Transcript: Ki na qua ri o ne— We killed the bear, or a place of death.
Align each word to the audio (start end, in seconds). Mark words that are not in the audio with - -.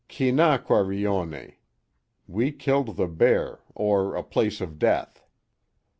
Ki 0.07 0.31
na 0.31 0.57
qua 0.57 0.79
ri 0.79 1.05
o 1.05 1.23
ne— 1.25 1.59
We 2.35 2.51
killed 2.51 2.95
the 2.97 3.05
bear, 3.05 3.59
or 3.75 4.15
a 4.15 4.23
place 4.23 4.59
of 4.59 4.79
death. 4.79 5.23